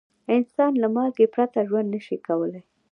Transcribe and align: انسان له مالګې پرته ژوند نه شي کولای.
انسان 0.35 0.71
له 0.83 0.87
مالګې 0.95 1.27
پرته 1.33 1.59
ژوند 1.69 1.87
نه 1.93 1.99
شي 2.05 2.15
کولای. 2.27 2.63